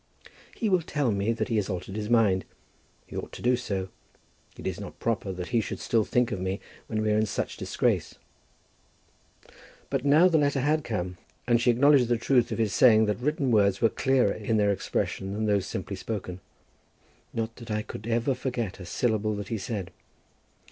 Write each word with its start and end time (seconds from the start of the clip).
"He 0.55 0.67
will 0.67 0.81
tell 0.81 1.11
me 1.11 1.31
that 1.31 1.49
he 1.49 1.57
has 1.57 1.69
altered 1.69 1.95
his 1.95 2.09
mind. 2.09 2.43
He 3.05 3.15
ought 3.15 3.31
to 3.33 3.41
do 3.43 3.55
so. 3.55 3.89
It 4.57 4.65
is 4.65 4.79
not 4.79 4.99
proper 4.99 5.31
that 5.31 5.49
he 5.49 5.61
should 5.61 5.79
still 5.79 6.03
think 6.05 6.31
of 6.31 6.39
me 6.41 6.59
when 6.87 7.03
we 7.03 7.11
are 7.11 7.19
in 7.19 7.27
such 7.27 7.55
disgrace." 7.55 8.15
But 9.91 10.03
now 10.03 10.27
the 10.27 10.39
letter 10.39 10.61
had 10.61 10.83
come, 10.83 11.17
and 11.45 11.61
she 11.61 11.69
acknowledged 11.69 12.07
the 12.07 12.17
truth 12.17 12.51
of 12.51 12.57
his 12.57 12.73
saying 12.73 13.05
that 13.05 13.19
written 13.19 13.51
words 13.51 13.79
were 13.79 13.89
clearer 13.89 14.33
in 14.33 14.57
their 14.57 14.71
expression 14.71 15.33
than 15.35 15.45
those 15.45 15.67
simply 15.67 15.95
spoken. 15.95 16.39
"Not 17.31 17.57
that 17.57 17.69
I 17.69 17.83
could 17.83 18.07
ever 18.07 18.33
forget 18.33 18.79
a 18.79 18.87
syllable 18.87 19.35
that 19.35 19.49
he 19.49 19.59
said." 19.59 19.91